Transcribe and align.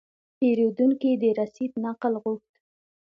پیرودونکی 0.37 1.11
د 1.21 1.23
رسید 1.39 1.71
نقل 1.83 2.13
غوښت. 2.23 2.51